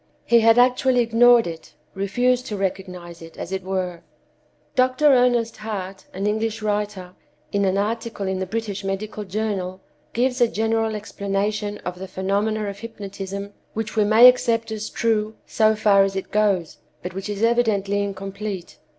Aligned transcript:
He 0.25 0.39
had 0.39 0.57
actually 0.57 1.01
ignored 1.01 1.45
it; 1.45 1.75
refused 1.93 2.47
to 2.47 2.57
recognize 2.57 3.21
it, 3.21 3.37
as 3.37 3.51
it 3.51 3.61
were." 3.63 4.01
Dr. 4.73 5.05
Ernest 5.05 5.57
Hart, 5.57 6.05
an 6.11 6.25
English 6.25 6.63
writer, 6.63 7.13
in 7.51 7.65
an 7.65 7.77
article 7.77 8.25
in 8.27 8.39
the 8.39 8.47
British 8.47 8.83
Medical 8.83 9.23
Journal, 9.23 9.79
gives 10.13 10.41
a 10.41 10.47
general 10.47 10.95
explanation 10.95 11.77
of 11.85 11.99
the 11.99 12.07
phenomena 12.07 12.67
of 12.67 12.79
hypnotism 12.79 13.53
which 13.75 13.95
we 13.95 14.03
may 14.03 14.27
accept 14.27 14.71
as 14.71 14.89
true 14.89 15.35
so 15.45 15.75
far 15.75 16.03
as 16.03 16.15
it 16.15 16.31
goes, 16.31 16.77
but 17.03 17.13
which 17.13 17.29
is 17.29 17.43
evidently 17.43 18.01
incomplete. 18.01 18.79